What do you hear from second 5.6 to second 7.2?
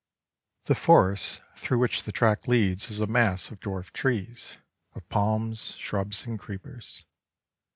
shrubs, and creepers.